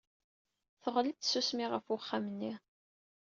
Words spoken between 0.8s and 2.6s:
Teɣli-d tsusmi ɣef uxxam-nni.